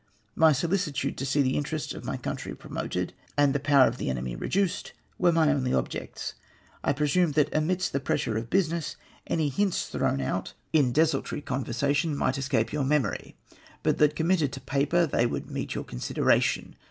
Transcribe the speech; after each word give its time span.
My 0.35 0.51
solicitude 0.51 1.15
to 1.19 1.27
see 1.27 1.43
the 1.43 1.55
interests 1.55 1.93
of 1.93 2.03
my 2.03 2.17
country 2.17 2.55
promoted 2.55 3.13
and 3.37 3.53
the 3.53 3.59
power 3.59 3.87
of 3.87 3.97
the 3.99 4.09
enemy 4.09 4.35
reduced 4.35 4.93
were 5.19 5.31
my 5.31 5.47
only 5.51 5.75
objects. 5.75 6.33
I 6.83 6.91
presumed 6.91 7.35
that 7.35 7.53
amidst 7.55 7.93
the 7.93 7.99
pressm 7.99 8.35
e 8.35 8.39
of 8.39 8.49
business 8.49 8.95
any 9.27 9.49
hints 9.49 9.87
thrown 9.89 10.19
out 10.19 10.53
in 10.73 10.85
MY 10.85 10.89
EEPLY 10.89 10.97
163 10.97 11.03
desultory 11.03 11.41
conversation 11.45 12.17
might 12.17 12.39
escape 12.39 12.71
yoiu' 12.71 12.83
memory, 12.87 13.35
but 13.83 13.99
that 13.99 14.15
committed 14.15 14.51
to 14.53 14.61
paper 14.61 15.05
they 15.05 15.27
would 15.27 15.51
meet 15.51 15.75
your 15.75 15.83
consideration. 15.83 16.77